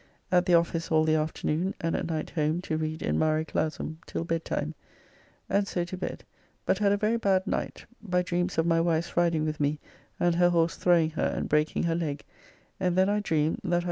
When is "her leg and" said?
11.83-12.97